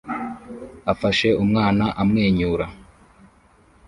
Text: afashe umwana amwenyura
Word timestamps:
afashe 0.91 1.29
umwana 1.43 1.85
amwenyura 2.01 2.65